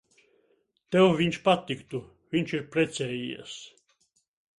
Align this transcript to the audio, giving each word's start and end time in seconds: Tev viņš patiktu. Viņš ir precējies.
Tev 0.95 1.09
viņš 1.19 1.37
patiktu. 1.47 2.01
Viņš 2.37 2.55
ir 2.61 2.65
precējies. 2.77 3.55